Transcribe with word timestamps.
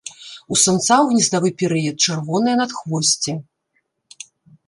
У 0.03 0.55
самца 0.61 0.95
ў 0.99 1.05
гнездавы 1.09 1.49
перыяд 1.59 1.95
чырвонае 2.07 2.55
надхвосце. 2.61 3.35